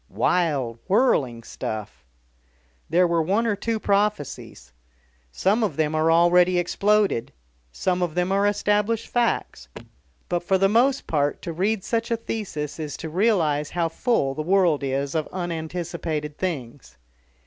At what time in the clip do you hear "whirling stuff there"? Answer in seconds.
0.87-3.05